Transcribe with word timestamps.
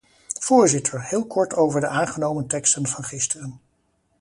Voorzitter, 0.39 1.03
heel 1.03 1.25
kort 1.25 1.53
over 1.55 1.79
de 1.81 1.87
aangenomen 1.87 2.47
teksten 2.47 2.87
van 2.87 3.03
gisteren. 3.03 3.59